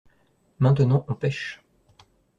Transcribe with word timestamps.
Maintenant 0.57 1.05
on 1.09 1.13
pêche. 1.13 1.61